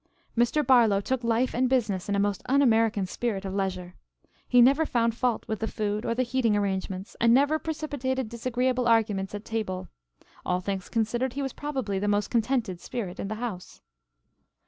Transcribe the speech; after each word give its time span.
Mr. 0.35 0.65
Barlow 0.65 0.99
took 0.99 1.23
life 1.23 1.53
and 1.53 1.69
business 1.69 2.09
in 2.09 2.15
a 2.15 2.19
most 2.19 2.41
un 2.47 2.63
American 2.63 3.05
spirit 3.05 3.45
of 3.45 3.53
leisure. 3.53 3.93
He 4.47 4.59
never 4.59 4.83
found 4.83 5.13
fault 5.13 5.47
with 5.47 5.59
the 5.59 5.67
food 5.67 6.05
or 6.07 6.15
the 6.15 6.23
heating 6.23 6.57
arrangements, 6.57 7.15
and 7.21 7.35
never 7.35 7.59
precipitated 7.59 8.27
disagreeable 8.27 8.87
arguments 8.87 9.35
at 9.35 9.45
table. 9.45 9.89
All 10.43 10.59
things 10.59 10.89
considered, 10.89 11.33
he 11.33 11.43
was 11.43 11.53
probably 11.53 11.99
the 11.99 12.07
most 12.07 12.31
contented 12.31 12.79
spirit 12.79 13.19
in 13.19 13.27
the 13.27 13.35
house. 13.35 13.83